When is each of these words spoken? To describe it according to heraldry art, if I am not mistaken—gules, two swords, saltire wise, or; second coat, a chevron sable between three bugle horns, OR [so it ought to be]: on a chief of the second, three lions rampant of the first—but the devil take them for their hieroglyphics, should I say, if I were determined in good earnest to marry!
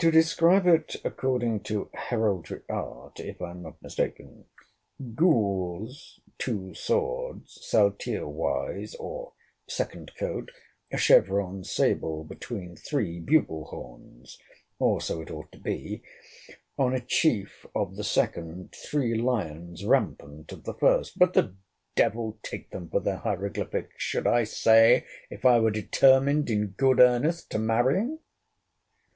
To 0.00 0.10
describe 0.10 0.66
it 0.66 0.96
according 1.04 1.60
to 1.60 1.88
heraldry 1.94 2.62
art, 2.68 3.20
if 3.20 3.40
I 3.40 3.52
am 3.52 3.62
not 3.62 3.80
mistaken—gules, 3.80 6.18
two 6.38 6.74
swords, 6.74 7.60
saltire 7.64 8.26
wise, 8.26 8.96
or; 8.96 9.32
second 9.68 10.10
coat, 10.18 10.50
a 10.90 10.96
chevron 10.98 11.62
sable 11.62 12.24
between 12.24 12.74
three 12.74 13.20
bugle 13.20 13.66
horns, 13.66 14.38
OR 14.80 15.00
[so 15.00 15.20
it 15.20 15.30
ought 15.30 15.52
to 15.52 15.60
be]: 15.60 16.02
on 16.76 16.92
a 16.92 16.98
chief 16.98 17.64
of 17.76 17.94
the 17.94 18.02
second, 18.02 18.72
three 18.72 19.14
lions 19.16 19.84
rampant 19.84 20.50
of 20.50 20.64
the 20.64 20.74
first—but 20.74 21.32
the 21.32 21.54
devil 21.94 22.40
take 22.42 22.70
them 22.70 22.88
for 22.88 22.98
their 22.98 23.18
hieroglyphics, 23.18 23.94
should 24.02 24.26
I 24.26 24.42
say, 24.42 25.04
if 25.30 25.44
I 25.44 25.60
were 25.60 25.70
determined 25.70 26.50
in 26.50 26.74
good 26.76 26.98
earnest 26.98 27.50
to 27.50 27.60
marry! 27.60 28.18